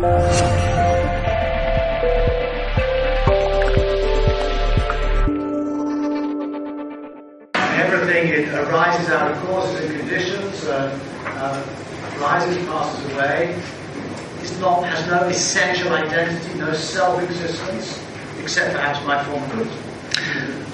Everything 0.00 0.16
it 8.28 8.48
arises 8.48 9.10
out 9.10 9.30
of 9.30 9.36
causes 9.44 9.78
and 9.78 10.00
conditions, 10.00 10.64
uh, 10.64 10.98
uh, 11.26 11.62
passes 12.18 13.12
away. 13.12 13.54
It's 14.40 14.58
not, 14.58 14.84
has 14.84 15.06
no 15.06 15.28
essential 15.28 15.92
identity, 15.92 16.58
no 16.58 16.72
self-existence, 16.72 18.02
except 18.40 18.72
perhaps 18.72 19.04
my 19.04 19.22
form 19.24 19.46
good. 19.50 19.68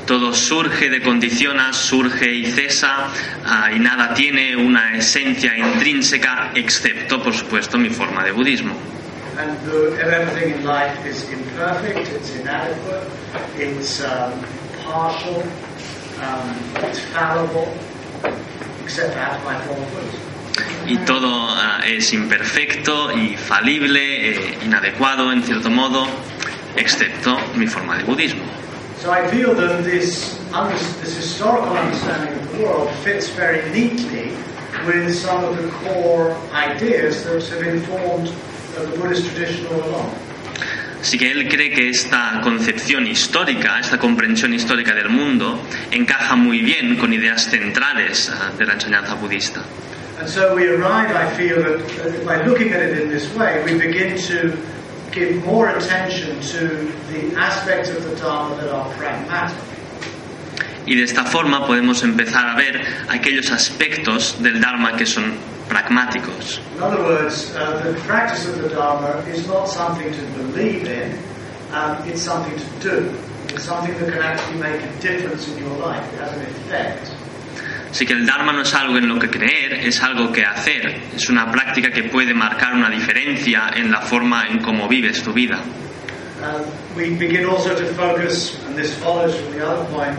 Todo 0.06 0.32
surge 0.34 0.88
de 0.88 1.02
condiciona, 1.02 1.72
surge 1.72 2.32
y 2.32 2.46
cesa, 2.46 3.08
ah, 3.44 3.72
y 3.72 3.80
nada 3.80 4.14
tiene 4.14 4.54
una 4.54 4.96
esencia 4.96 5.58
intrínseca, 5.58 6.52
excepto, 6.54 7.20
por 7.20 7.34
supuesto, 7.34 7.76
mi 7.76 7.90
forma 7.90 8.22
de 8.22 8.30
budismo. 8.30 8.76
And 9.38 9.52
the, 9.66 9.98
everything 10.00 10.54
in 10.54 10.64
life 10.64 11.04
is 11.04 11.28
imperfect, 11.30 12.08
it's 12.08 12.34
inadequate, 12.36 13.06
it's 13.56 14.02
um, 14.02 14.32
partial, 14.84 15.42
um, 16.22 16.56
it's 16.76 17.00
fallible, 17.12 17.68
except 18.82 19.12
perhaps 19.12 19.44
my 19.44 19.60
form 19.66 19.82
of 19.82 19.92
Buddhism. 19.92 20.20
Y 20.86 20.96
todo 21.04 21.28
ah, 21.28 21.82
es 21.84 22.14
imperfecto 22.14 23.12
y 23.12 23.36
falible, 23.36 24.30
eh, 24.30 24.58
inadecuado 24.64 25.30
en 25.30 25.42
cierto 25.42 25.68
modo, 25.68 26.06
excepto 26.74 27.36
mi 27.56 27.66
forma 27.66 27.98
de 27.98 28.04
budismo. 28.04 28.42
Así 41.00 41.18
que 41.18 41.30
él 41.30 41.48
cree 41.48 41.70
que 41.70 41.88
esta 41.88 42.40
concepción 42.42 43.06
histórica, 43.06 43.78
esta 43.78 43.98
comprensión 43.98 44.52
histórica 44.52 44.94
del 44.94 45.08
mundo, 45.08 45.62
encaja 45.90 46.34
muy 46.34 46.60
bien 46.62 46.96
con 46.96 47.12
ideas 47.12 47.44
centrales 47.44 48.30
ah, 48.30 48.50
de 48.58 48.66
la 48.66 48.74
enseñanza 48.74 49.14
budista. 49.14 49.62
And 50.18 50.28
so 50.28 50.54
we 50.54 50.66
arrive, 50.66 51.14
I 51.14 51.28
feel, 51.36 51.62
that 51.62 52.24
by 52.24 52.42
looking 52.46 52.72
at 52.72 52.80
it 52.80 52.98
in 52.98 53.10
this 53.10 53.32
way, 53.34 53.62
we 53.64 53.78
begin 53.78 54.16
to 54.28 54.56
give 55.12 55.44
more 55.44 55.68
attention 55.68 56.40
to 56.40 56.90
the 57.12 57.36
aspects 57.38 57.90
of 57.90 58.02
the 58.02 58.16
Dharma 58.16 58.56
that 58.56 58.72
are 58.72 58.88
pragmatic. 58.96 59.56
Y 60.86 60.94
de 60.94 61.02
esta 61.02 61.24
forma 61.24 61.66
podemos 61.66 62.02
empezar 62.02 62.48
a 62.48 62.56
ver 62.56 62.80
aquellos 63.08 63.50
aspectos 63.50 64.42
del 64.42 64.60
Dharma 64.60 64.96
que 64.96 65.04
son 65.04 65.34
pragmáticos. 65.68 66.58
In 66.76 66.82
other 66.82 67.02
words, 67.02 67.52
the 67.52 67.94
practice 68.06 68.46
of 68.48 68.62
the 68.62 68.68
Dharma 68.68 69.24
is 69.28 69.46
not 69.46 69.68
something 69.68 70.12
to 70.12 70.22
believe 70.38 70.86
in, 70.86 71.18
it's 72.06 72.22
something 72.22 72.56
to 72.56 72.80
do. 72.80 73.14
It's 73.48 73.64
something 73.64 73.94
that 73.98 74.12
can 74.12 74.22
actually 74.22 74.58
make 74.58 74.82
a 74.82 75.00
difference 75.00 75.48
in 75.48 75.58
your 75.58 75.76
life. 75.78 76.04
It 76.14 76.20
has 76.20 76.32
an 76.36 76.42
effect. 76.42 77.10
Así 77.90 78.04
que 78.04 78.14
el 78.14 78.26
Dharma 78.26 78.52
no 78.52 78.60
es 78.60 78.74
algo 78.74 78.98
en 78.98 79.08
lo 79.08 79.18
que 79.18 79.30
creer, 79.30 79.72
es 79.72 80.02
algo 80.02 80.30
que 80.32 80.44
hacer. 80.44 81.00
Es 81.14 81.30
una 81.30 81.50
práctica 81.50 81.90
que 81.90 82.02
puede 82.04 82.34
marcar 82.34 82.74
una 82.74 82.90
diferencia 82.90 83.70
en 83.74 83.90
la 83.90 84.02
forma 84.02 84.46
en 84.48 84.58
cómo 84.58 84.88
vives 84.88 85.22
tu 85.22 85.32
vida. 85.32 85.60
Uh, 86.42 86.62
we 86.94 87.14
begin 87.16 87.46
also 87.46 87.74
to 87.74 87.86
focus, 87.94 88.62
and 88.66 88.76
this 88.76 88.92
follows 88.98 89.34
from 89.34 89.52
the 89.52 89.66
other 89.66 89.84
point, 89.90 90.18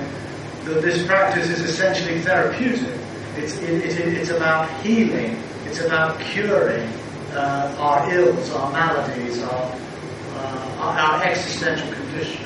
that 0.66 0.82
this 0.82 1.06
practice 1.06 1.50
is 1.50 1.60
essentially 1.60 2.20
therapeutic. 2.22 2.98
It's, 3.38 3.58
it, 3.60 3.86
it, 3.86 4.18
it's 4.18 4.30
about 4.30 4.70
healing, 4.82 5.38
it's 5.66 5.80
about 5.82 6.20
curing 6.20 6.90
uh, 7.34 7.76
our 7.78 8.12
ills, 8.12 8.52
our 8.52 8.72
maladies, 8.72 9.44
our, 9.44 9.76
uh, 10.38 10.98
our, 10.98 11.24
existential 11.24 11.94
condition. 11.94 12.42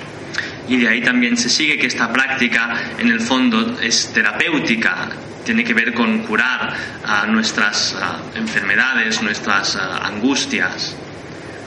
Y 0.68 0.78
de 0.78 0.88
ahí 0.88 1.02
también 1.02 1.38
se 1.38 1.50
sigue 1.50 1.78
que 1.78 1.88
esta 1.88 2.12
práctica 2.12 2.92
en 2.98 3.10
el 3.10 3.20
fondo 3.20 3.78
es 3.82 4.12
terapéutica, 4.14 5.10
tiene 5.44 5.64
que 5.64 5.74
ver 5.74 5.94
con 5.94 6.20
curar 6.20 6.74
ah, 7.06 7.26
nuestras 7.28 7.96
ah, 8.00 8.20
enfermedades, 8.36 9.22
nuestras 9.22 9.76
ah, 9.76 10.08
angustias. 10.08 10.96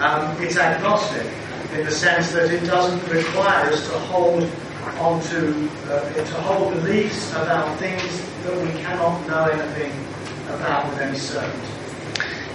Um, 0.01 0.43
it's 0.43 0.57
agnostic 0.57 1.27
in 1.77 1.85
the 1.85 1.91
sense 1.91 2.33
that 2.33 2.51
it 2.51 2.65
doesn't 2.67 3.03
require 3.09 3.71
us 3.73 3.87
to 3.89 3.99
hold 4.11 4.49
onto, 5.01 5.69
uh, 5.91 6.01
to 6.15 6.41
hold 6.43 6.75
beliefs 6.83 7.33
about 7.33 7.79
things 7.79 8.03
that 8.45 8.57
we 8.63 8.71
cannot 8.83 9.27
know 9.27 9.45
anything 9.47 9.93
about 10.53 10.89
with 10.91 11.01
any 11.01 11.19
certainty. 11.19 11.69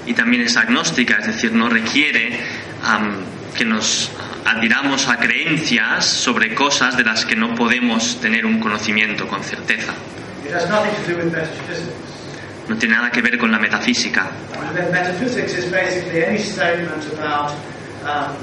Y 0.05 0.13
también 0.13 0.41
es 0.41 0.57
agnóstica, 0.57 1.17
es 1.19 1.27
decir, 1.27 1.51
no 1.51 1.69
requiere 1.69 2.39
am, 2.83 3.23
que 3.55 3.65
nos 3.65 4.09
adhiramos 4.45 5.07
a 5.07 5.17
creencias 5.17 6.05
sobre 6.05 6.55
cosas 6.55 6.97
de 6.97 7.03
las 7.03 7.25
que 7.25 7.35
no 7.35 7.53
podemos 7.55 8.19
tener 8.21 8.45
un 8.45 8.59
conocimiento 8.59 9.27
con 9.27 9.43
certeza. 9.43 9.93
It 10.45 10.53
has 10.53 10.67
nothing 10.69 10.95
to 11.05 11.11
do 11.11 11.17
with 11.17 11.31
metaphysics. 11.31 11.93
No 12.67 12.77
tiene 12.77 12.95
nada 12.95 13.11
que 13.11 13.21
ver 13.21 13.37
con 13.37 13.51
la 13.51 13.59
metafísica. 13.59 14.29
And 14.67 14.77
then 14.77 14.91
metaphysics 14.91 15.53
is 15.53 15.71
basically 15.71 16.23
any 16.23 16.39
statement 16.39 17.03
about 17.13 17.53
um, 18.05 18.35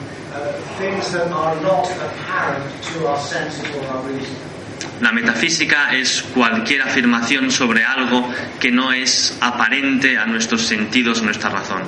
La 5.00 5.12
metafísica 5.12 5.92
es 5.92 6.22
cualquier 6.34 6.82
afirmación 6.82 7.50
sobre 7.50 7.84
algo 7.84 8.28
que 8.60 8.70
no 8.70 8.92
es 8.92 9.36
aparente 9.40 10.18
a 10.18 10.26
nuestros 10.26 10.62
sentidos, 10.62 11.22
nuestra 11.22 11.50
razón. 11.50 11.82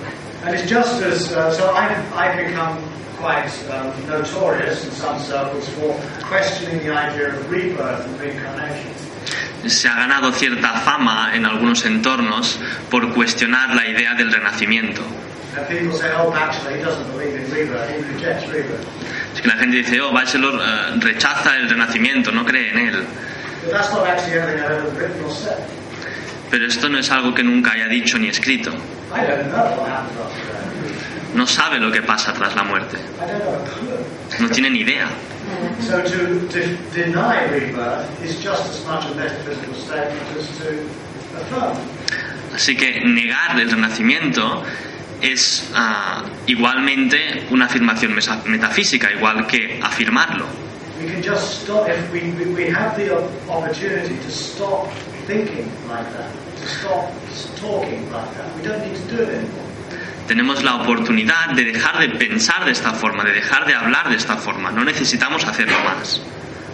Uh, 0.45 0.55
quite 3.19 3.51
um, 3.71 3.91
notorious 4.07 4.85
in 4.85 4.93
some 4.93 5.19
circles 5.19 5.69
for 5.71 5.93
questioning 6.31 6.79
the 6.87 6.93
idea 6.95 7.29
of 7.35 7.51
rebirth 7.51 8.07
and 8.07 8.21
reincarnation. 8.21 8.95
Se 9.67 9.89
ha 9.89 9.97
ganado 9.97 10.33
cierta 10.33 10.81
fama 10.81 11.35
en 11.35 11.45
algunos 11.45 11.85
entornos 11.85 12.59
por 12.91 13.13
cuestionar 13.13 13.75
la 13.75 13.87
idea 13.89 14.15
del 14.15 14.33
renacimiento. 14.33 15.03
And 15.59 15.67
people 15.67 15.97
say, 15.99 16.13
oh, 16.15 16.33
actually, 16.33 16.79
he 16.79 16.85
doesn't 16.85 17.11
believe 17.11 17.35
in 17.35 17.51
rebirth, 17.51 17.91
he 17.91 17.97
rejects 18.15 18.47
rebirth. 18.47 18.87
Es 19.35 19.41
que 19.41 19.49
la 19.49 19.57
gente 19.57 19.77
dice, 19.79 20.01
oh, 20.01 20.13
Bachelor 20.13 20.55
eh, 20.55 21.01
rechaza 21.01 21.57
el 21.57 21.69
renacimiento, 21.69 22.31
no 22.33 22.45
cree 22.45 22.71
en 22.71 22.79
él. 22.79 23.07
But 23.65 23.73
that's 23.73 23.91
not 23.91 24.07
actually 24.07 24.39
anything 24.39 24.61
I've 24.61 24.71
ever 24.71 24.91
written 24.91 25.25
or 25.25 25.31
said. 25.33 25.67
Pero 26.49 26.65
esto 26.65 26.89
no 26.89 26.99
es 26.99 27.11
algo 27.11 27.35
que 27.35 27.43
nunca 27.43 27.73
haya 27.73 27.89
dicho 27.89 28.19
ni 28.19 28.29
escrito. 28.29 28.71
I 29.13 29.27
don't 29.27 29.51
know 29.51 29.77
what 29.77 29.89
happens 29.89 30.19
after 30.21 30.53
that. 30.53 31.35
No 31.35 31.45
sabe 31.45 31.81
lo 31.81 31.91
que 31.91 32.03
pasa 32.03 32.33
tras 32.33 32.55
la 32.55 32.63
muerte. 32.63 32.97
I 33.21 33.27
don't 33.27 33.43
have 33.43 33.61
a 33.61 33.71
clue. 33.71 34.05
No 34.39 34.49
tiene 34.49 34.71
ni 34.71 34.83
idea. 34.83 35.09
So 35.81 36.03
to, 36.03 36.49
to 36.49 36.77
deny 36.95 37.45
rebirth 37.51 38.23
is 38.23 38.41
just 38.41 38.65
as 38.71 38.85
much 38.87 39.07
a 39.07 39.15
metaphysical 39.17 39.75
statement 39.75 40.37
as 40.39 40.59
to 40.59 40.89
affirm. 41.37 41.77
Así 42.55 42.77
que 42.77 43.01
negar 43.05 43.59
el 43.59 43.69
renacimiento 43.71 44.63
es 45.21 45.69
ah, 45.75 46.23
igualmente 46.47 47.47
una 47.51 47.67
afirmación 47.67 48.15
metafísica, 48.47 49.11
igual 49.13 49.47
que 49.47 49.81
afirmarlo. 49.83 50.47
Tenemos 60.27 60.63
la 60.63 60.75
oportunidad 60.75 61.51
de 61.55 61.65
dejar 61.65 61.99
de 61.99 62.09
pensar 62.11 62.65
de 62.65 62.73
esta 62.73 62.93
forma, 62.93 63.25
de 63.25 63.33
dejar 63.33 63.67
de 63.67 63.75
hablar 63.75 64.11
de 64.11 64.17
esta 64.17 64.37
forma. 64.37 64.71
No 64.71 64.85
necesitamos 64.85 65.45
hacerlo 65.45 65.79
más. 65.85 66.21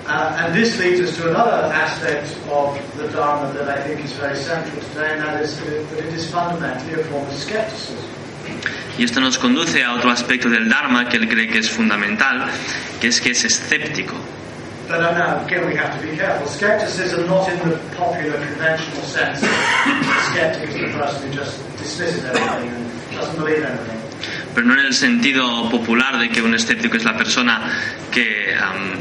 Uh, 0.07 0.37
and 0.37 0.55
this 0.55 0.79
leads 0.79 1.01
us 1.01 1.17
to 1.17 1.31
another 1.31 1.73
aspect 1.73 2.37
of 2.51 2.77
the 2.99 3.09
Dharma 3.09 3.51
that 3.55 3.71
I 3.71 3.83
think 3.85 4.05
is 4.05 4.13
very 4.13 4.37
central 4.37 4.79
today, 4.93 5.15
and 5.15 5.23
that 5.23 5.41
is 5.43 5.59
that 5.59 5.99
it 5.99 6.13
is 6.13 6.31
fundamentally 6.31 7.01
a 7.01 7.05
form 7.05 7.25
of 7.25 7.33
skepticism. 7.33 7.97
Y 8.97 9.05
esto 9.05 9.21
nos 9.21 9.39
conduce 9.39 9.83
a 9.83 9.95
otro 9.95 10.11
aspecto 10.11 10.49
del 10.49 10.69
Dharma 10.69 11.09
que 11.09 11.17
él 11.17 11.29
cree 11.29 11.49
que 11.49 11.59
es 11.59 11.71
fundamental, 11.71 12.47
que 13.01 13.09
es 13.09 13.21
que 13.21 13.31
es 13.31 13.45
escéptico. 13.45 14.15
But 14.87 15.01
now, 15.01 15.43
again, 15.45 15.67
we 15.67 15.75
have 15.77 15.99
to 15.99 16.07
be 16.07 16.15
careful. 16.15 16.47
Skepticism, 16.47 17.27
not 17.27 17.49
in 17.49 17.59
the 17.71 17.79
popular, 17.97 18.37
conventional 18.37 19.03
sense. 19.05 19.43
A 19.43 20.31
skeptic 20.31 20.69
is 20.69 20.93
the 20.93 20.99
person 20.99 21.29
who 21.29 21.35
just 21.35 21.59
dismisses 21.79 22.25
everything 22.27 22.69
and 22.69 23.17
doesn't 23.17 23.39
believe 23.39 23.65
anything. 23.65 24.01
Pero 24.55 24.67
no 24.67 24.75
en 24.75 24.87
el 24.87 24.95
sentido 24.95 25.71
popular 25.71 26.19
de 26.19 26.29
que 26.29 26.43
un 26.43 26.55
escéptico 26.55 26.97
es 26.97 27.05
la 27.05 27.17
persona 27.17 27.63
que, 28.13 28.55
am, 28.55 28.99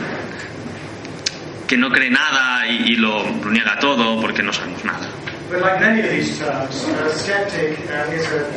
que 1.68 1.78
no 1.78 1.92
cree 1.92 2.10
nada 2.10 2.66
y, 2.68 2.94
y 2.94 2.96
lo, 2.96 3.24
lo 3.24 3.52
niega 3.52 3.78
todo 3.80 4.20
porque 4.22 4.42
no 4.42 4.54
sabemos 4.54 4.84
nada. 4.86 5.08
But 5.50 5.62
like 5.62 5.80
many 5.82 6.02
of 6.02 6.10
these 6.10 6.40
terms, 6.40 6.86
a 6.86 7.14
skeptic 7.14 7.78
uh, 7.92 8.12
is 8.12 8.26
a, 8.32 8.50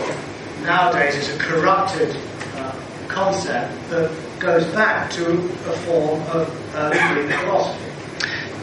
nowadays 0.67 1.15
is 1.17 1.35
a 1.35 1.39
corrupted 1.39 2.17
uh, 2.57 2.73
concept 3.09 3.73
that 3.91 4.11
goes 4.39 4.65
back 4.75 5.11
to 5.13 5.25
a 5.71 5.77
form 5.87 6.21
of 6.31 6.49
Greek 6.91 7.31
philosophy. 7.41 7.85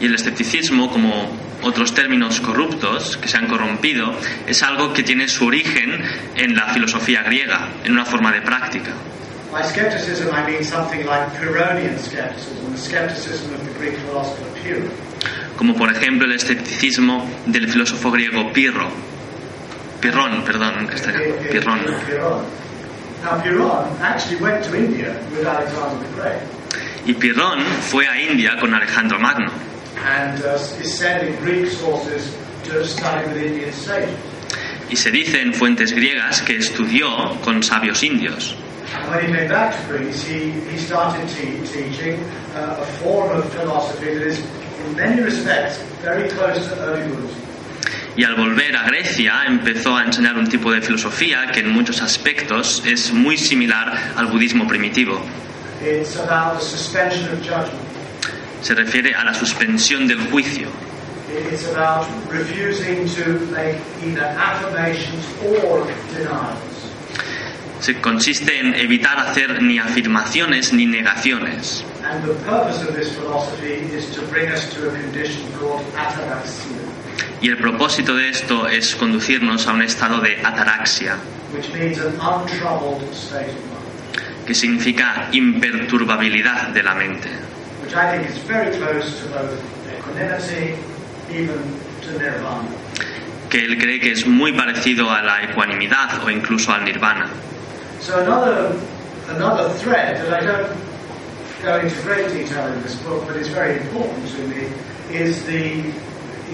Y 0.00 0.06
el 0.06 0.14
escepticismo, 0.14 0.90
como 0.90 1.12
otros 1.62 1.94
términos 1.94 2.40
corruptos 2.40 3.16
que 3.16 3.28
se 3.28 3.38
han 3.38 3.46
corrompido, 3.46 4.12
es 4.46 4.62
algo 4.62 4.92
que 4.92 5.02
tiene 5.02 5.28
su 5.28 5.46
origen 5.46 6.02
en 6.36 6.54
la 6.54 6.72
filosofía 6.74 7.22
griega, 7.22 7.68
en 7.84 7.92
una 7.92 8.04
forma 8.04 8.32
de 8.32 8.42
práctica. 8.42 8.92
By 9.50 9.62
skepticism, 9.62 10.34
I 10.34 10.44
mean 10.50 10.64
something 10.64 11.06
like 11.06 11.32
Pyrrhonian 11.38 11.96
skepticism, 11.98 12.72
the 12.72 12.78
skepticism 12.78 13.54
of 13.54 13.64
the 13.64 13.78
Greek 13.78 13.96
philosopher 13.98 14.46
Pyrrhon. 14.62 14.90
como 15.56 15.74
por 15.74 15.90
ejemplo 15.90 16.26
el 16.26 16.32
escepticismo 16.32 17.28
del 17.46 17.68
filósofo 17.68 18.10
griego 18.10 18.52
Pirro. 18.52 19.13
Pirrón, 20.04 20.44
perdón, 20.44 20.80
en 20.80 20.86
castellano, 20.86 21.34
Pirrón. 21.50 21.80
Pyrrhon. 22.06 22.44
Now, 23.24 23.40
Pyrrhon 23.40 23.88
actually 24.02 24.36
went 24.36 24.62
to 24.64 24.76
India 24.76 25.16
with 25.32 25.46
Alexander 25.46 25.96
the 25.96 26.12
Great 26.14 26.42
Y 27.06 27.14
Pirrón 27.14 27.62
fue 27.88 28.06
a 28.06 28.20
India 28.20 28.54
con 28.60 28.74
Alejandro 28.74 29.18
Magno 29.18 29.50
and 30.04 30.44
uh, 30.44 30.58
y 34.90 34.96
se 34.96 35.10
dice 35.10 35.40
en 35.40 35.54
fuentes 35.54 35.92
griegas 35.92 36.42
que 36.42 36.56
estudió 36.56 37.08
con 37.42 37.62
sabios 37.62 38.02
indios. 38.02 38.56
Y 48.16 48.22
al 48.22 48.36
volver 48.36 48.76
a 48.76 48.84
Grecia 48.84 49.44
empezó 49.46 49.96
a 49.96 50.04
enseñar 50.04 50.38
un 50.38 50.48
tipo 50.48 50.70
de 50.70 50.80
filosofía 50.80 51.46
que 51.52 51.60
en 51.60 51.70
muchos 51.70 52.00
aspectos 52.00 52.82
es 52.86 53.12
muy 53.12 53.36
similar 53.36 54.12
al 54.16 54.26
budismo 54.26 54.68
primitivo. 54.68 55.20
Se 58.62 58.74
refiere 58.74 59.14
a 59.14 59.24
la 59.24 59.34
suspensión 59.34 60.06
del 60.06 60.20
juicio. 60.30 60.68
Se 67.80 68.00
consiste 68.00 68.60
en 68.60 68.74
evitar 68.74 69.18
hacer 69.18 69.60
ni 69.60 69.78
afirmaciones 69.78 70.72
ni 70.72 70.86
negaciones. 70.86 71.84
And 72.04 72.22
the 72.22 72.34
purpose 72.44 72.82
of 72.86 72.94
this 72.94 73.16
philosophy 73.16 73.80
is 73.96 74.14
to 74.14 74.22
bring 74.26 74.52
us 74.52 74.72
to 74.74 74.88
a 74.88 74.92
condition 74.92 75.50
called 75.58 75.80
ataraxia, 75.96 76.93
Y 77.44 77.48
el 77.48 77.58
propósito 77.58 78.16
de 78.16 78.30
esto 78.30 78.66
es 78.66 78.96
conducirnos 78.96 79.66
a 79.66 79.74
un 79.74 79.82
estado 79.82 80.18
de 80.22 80.40
ataraxia, 80.42 81.18
which 81.52 81.70
means 81.74 81.98
an 81.98 82.14
untroubled 82.18 83.02
state 83.12 83.50
of 83.50 83.60
mind, 83.68 84.46
que 84.46 84.54
significa 84.54 85.28
imperturbabilidad 85.30 86.68
de 86.68 86.82
la 86.82 86.94
mente, 86.94 87.28
which 87.82 87.92
I 87.94 88.16
think 88.16 88.30
is 88.30 88.38
very 88.48 88.74
close 88.78 89.20
to 89.20 89.28
both 89.28 89.60
equanimity, 89.92 90.78
even 91.30 91.60
to 92.00 92.18
nirvana. 92.18 92.66
que 93.50 93.58
él 93.58 93.76
cree 93.76 94.00
que 94.00 94.12
es 94.12 94.26
muy 94.26 94.54
parecido 94.54 95.10
a 95.10 95.20
la 95.20 95.42
ecuanimidad 95.42 96.24
o 96.24 96.30
incluso 96.30 96.72
al 96.72 96.82
nirvana. 96.86 97.28
So 98.00 98.24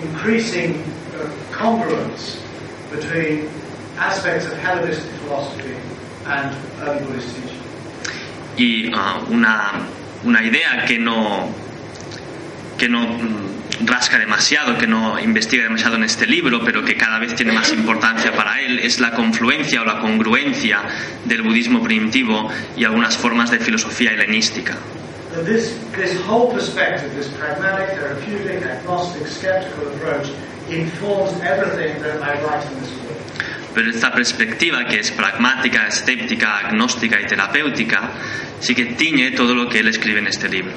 increasing 0.02 0.82
uh, 1.16 1.28
congruence 1.52 2.40
between 2.90 3.48
aspects 3.98 4.46
of 4.46 4.58
Hellenistic 4.58 5.10
philosophy 5.22 5.76
and 6.26 6.56
early 6.82 7.04
Buddhist 7.06 7.36
teaching. 7.36 7.60
Y 8.56 8.90
ah, 8.94 9.20
una, 9.28 9.72
una 10.24 10.42
idea 10.42 10.84
que 10.86 10.98
no, 10.98 11.48
que 12.76 12.88
no 12.88 13.06
mm, 13.06 13.86
rasca 13.86 14.18
demasiado, 14.18 14.76
que 14.76 14.86
no 14.86 15.18
investiga 15.18 15.62
demasiado 15.64 15.96
en 15.96 16.04
este 16.04 16.26
libro, 16.26 16.62
pero 16.64 16.84
que 16.84 16.96
cada 16.96 17.18
vez 17.18 17.34
tiene 17.34 17.52
más 17.52 17.72
importancia 17.72 18.32
para 18.32 18.60
él, 18.60 18.78
es 18.80 19.00
la 19.00 19.12
confluencia 19.12 19.82
o 19.82 19.84
la 19.84 20.00
congruencia 20.00 20.82
del 21.24 21.42
budismo 21.42 21.82
primitivo 21.82 22.50
y 22.76 22.84
algunas 22.84 23.16
formas 23.16 23.50
de 23.50 23.58
filosofía 23.58 24.12
helenística. 24.12 24.76
But 25.40 25.46
this, 25.46 25.72
this 25.96 26.20
whole 26.20 26.52
perspective, 26.52 27.14
this 27.14 27.32
pragmatic, 27.32 27.96
therapeutic, 27.96 28.62
agnostic, 28.62 29.26
skeptical 29.26 29.88
approach, 29.88 30.28
informs 30.68 31.32
everything 31.40 31.96
that 32.02 32.20
I 32.20 32.36
write 32.44 32.62
in 32.70 32.78
this 32.80 32.92
book. 33.00 33.16
Pero 33.72 33.88
esta 33.88 34.12
perspectiva, 34.12 34.84
que 34.84 35.00
es 35.00 35.10
pragmática, 35.10 35.86
escéptica, 35.86 36.58
agnóstica 36.58 37.18
y 37.18 37.26
terapéutica, 37.26 38.10
sí 38.60 38.74
que 38.74 38.84
tiñe 38.96 39.30
todo 39.30 39.54
lo 39.54 39.66
que 39.66 39.78
él 39.78 39.88
escribe 39.88 40.18
en 40.18 40.26
este 40.26 40.46
libro. 40.50 40.74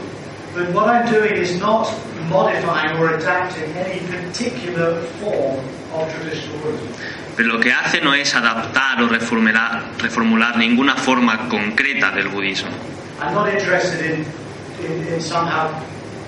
But 0.56 0.72
what 0.72 0.88
I'm 0.88 1.12
doing 1.12 1.36
is 1.36 1.60
not 1.60 1.92
modifying 2.30 2.96
or 3.00 3.16
adapting 3.16 3.70
any 3.76 4.00
particular 4.08 5.02
form 5.20 5.60
of 5.94 6.10
traditional 6.16 6.58
Buddhism. 6.60 6.88
Pero 7.36 7.50
lo 7.50 7.60
que 7.60 7.74
hace 7.74 8.00
no 8.00 8.14
es 8.14 8.34
adaptar 8.34 9.02
o 9.02 9.10
reformular, 9.10 9.92
reformular 10.00 10.56
ninguna 10.56 10.96
forma 10.96 11.50
concreta 11.50 12.12
del 12.12 12.30
budismo. 12.30 12.72
I'm 13.20 13.34
not 13.34 13.54
interested 13.54 14.06
in, 14.06 14.43
in, 14.86 15.08
in 15.08 15.22
somehow 15.22 15.70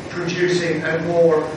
producing 0.10 0.84
a 0.84 0.98
more 1.04 1.48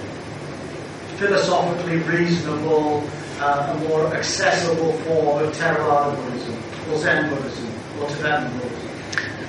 philosophically 1.16 1.98
reasonable, 1.98 3.02
uh, 3.40 3.74
a 3.74 3.88
more 3.88 4.06
accessible 4.14 4.92
form 5.04 5.44
of 5.44 5.54
Theravada 5.54 6.14
Buddhism, 6.16 6.54
or 6.90 6.98
Zen 6.98 7.28
Buddhism, 7.30 7.68
or 8.00 8.08
Tibetan 8.08 8.50
Buddhism. 8.52 8.78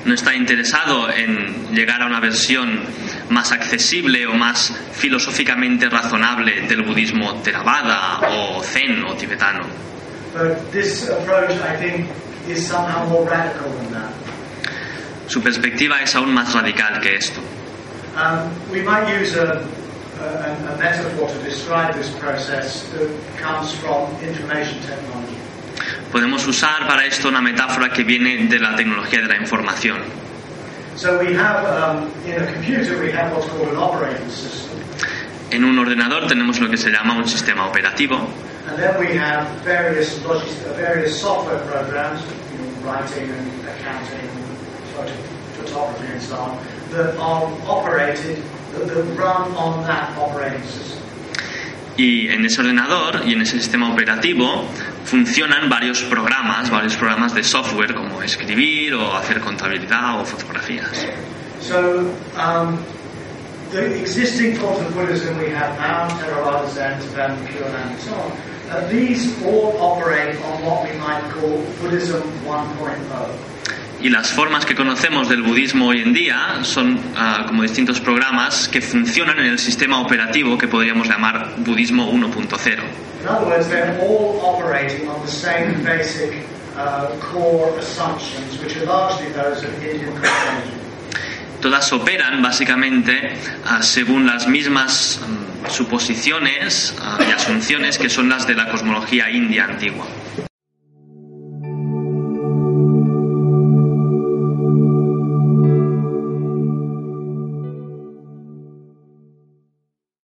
No 0.05 0.13
está 0.13 0.33
interesado 0.33 1.09
en 1.11 1.75
llegar 1.75 2.01
a 2.01 2.05
una 2.05 2.21
versión 2.21 2.79
más 3.29 3.51
accesible 3.51 4.25
o 4.25 4.33
más 4.33 4.73
filosóficamente 4.93 5.89
razonable 5.89 6.61
del 6.67 6.83
budismo 6.83 7.35
Theravada 7.43 8.21
o 8.29 8.63
Zen 8.63 9.03
o 9.05 9.15
tibetano. 9.15 9.67
But 10.33 10.71
this 10.71 11.09
approach, 11.09 11.51
I 11.61 11.75
think, 11.75 12.09
is 12.47 12.65
somehow 12.65 13.05
more 13.07 13.25
radical 13.29 13.69
than 13.71 13.91
that. 13.93 14.28
Su 15.29 15.43
perspectiva 15.43 16.01
es 16.01 16.15
aún 16.15 16.33
más 16.33 16.55
radical 16.55 16.99
que 17.01 17.15
esto. 17.15 17.39
Um, 18.17 18.49
we 18.71 18.81
might 18.81 19.07
use 19.07 19.37
a, 19.37 19.61
a, 20.19 20.73
a 20.73 20.77
metaphor 20.79 21.29
to 21.29 21.39
describe 21.43 21.93
this 21.93 22.09
process 22.19 22.83
that 22.93 23.07
comes 23.39 23.71
from 23.73 24.09
information 24.23 24.79
technology. 24.81 25.37
Podemos 26.11 26.47
usar 26.47 26.87
para 26.87 27.05
esto 27.05 27.29
una 27.29 27.41
metáfora 27.41 27.93
que 27.93 28.03
viene 28.03 28.47
de 28.47 28.59
la 28.59 28.75
tecnología 28.75 29.21
de 29.21 29.27
la 29.27 29.37
información. 29.37 29.99
Um, 31.05 32.09
in 32.25 32.41
a 32.41 32.51
computer, 32.51 32.99
we 32.99 33.11
have 33.11 33.31
what's 33.31 33.47
called 33.49 33.69
an 33.69 33.77
operating 33.77 34.29
system, 34.31 34.79
En 35.51 35.63
un 35.63 35.77
ordenador 35.77 36.27
tenemos 36.27 36.59
lo 36.59 36.69
que 36.69 36.77
se 36.77 36.89
llama 36.89 37.15
un 37.15 37.27
sistema 37.27 37.67
operativo 37.67 38.27
photo, 44.99 45.13
photography, 45.57 46.07
and 46.11 46.21
so 46.21 46.35
on, 46.35 46.65
that 46.91 47.15
are 47.17 47.45
operated, 47.67 48.43
that, 48.73 48.87
that 48.87 49.03
run 49.17 49.51
on 49.55 49.83
that 49.83 50.17
operating 50.17 50.63
system. 50.63 50.99
y 51.99 52.29
en 52.29 52.45
ese 52.45 52.61
ordenador 52.61 53.23
y 53.25 53.33
en 53.33 53.41
ese 53.41 53.57
sistema 53.59 53.91
operativo 53.91 54.63
funcionan 55.03 55.67
varios 55.69 56.01
programas, 56.03 56.69
varios 56.69 56.95
programas 56.95 57.33
de 57.33 57.43
software 57.43 57.93
como 57.93 58.23
escribir 58.23 58.93
o 58.93 59.15
hacer 59.17 59.41
contabilidad 59.41 60.21
o 60.21 60.25
fotografías. 60.25 61.05
So, 61.59 62.09
um, 62.37 62.79
the 63.71 63.99
existing 63.99 64.55
forms 64.55 64.79
of 64.79 64.93
Buddhism 64.93 65.37
we 65.37 65.49
have 65.49 65.77
now, 65.77 66.07
Theravada, 66.19 66.69
Zen, 66.69 67.01
Tibetan, 67.01 67.45
Pure 67.47 67.69
Land, 67.69 67.91
and 67.91 67.99
so 67.99 68.13
on, 68.13 68.31
uh, 68.71 68.87
these 68.87 69.43
all 69.43 69.75
operate 69.81 70.35
on 70.41 70.63
what 70.63 70.89
we 70.89 70.97
might 70.99 71.23
call 71.33 71.61
Buddhism 71.81 72.21
1.0. 72.45 73.48
Y 74.01 74.09
las 74.09 74.31
formas 74.31 74.65
que 74.65 74.75
conocemos 74.75 75.27
del 75.27 75.41
budismo 75.41 75.87
hoy 75.87 76.01
en 76.01 76.13
día 76.13 76.59
son 76.63 76.99
ah, 77.17 77.43
como 77.47 77.63
distintos 77.63 77.99
programas 77.99 78.69
que 78.69 78.81
funcionan 78.81 79.39
en 79.39 79.47
el 79.47 79.59
sistema 79.59 79.99
operativo 79.99 80.57
que 80.57 80.67
podríamos 80.67 81.07
llamar 81.07 81.55
budismo 81.57 82.09
1.0. 82.11 82.79
In 83.21 83.27
other 83.27 83.45
words, 83.45 83.67
they're 83.67 83.99
all 84.01 84.39
operating 84.41 85.09
on 85.09 85.21
the 85.25 85.31
same 85.31 85.83
basic 85.83 86.45
uh, 86.77 87.07
core 87.19 87.77
assumptions, 87.77 88.57
which 88.61 88.77
are 88.77 88.85
largely 88.85 89.27
those 89.33 89.65
of 89.65 89.83
Indian 89.83 90.13
cosmology. 90.13 90.79
Todas 91.61 91.91
operan 91.91 92.41
básicamente 92.41 93.35
ah, 93.65 93.81
según 93.83 94.25
las 94.25 94.47
mismas 94.47 95.19
mm, 95.19 95.69
suposiciones 95.69 96.95
ah, 97.01 97.17
y 97.27 97.31
asunciones 97.31 97.97
que 97.97 98.09
son 98.09 98.29
las 98.29 98.47
de 98.47 98.55
la 98.55 98.69
cosmología 98.69 99.29
india 99.29 99.65
antigua. 99.65 100.05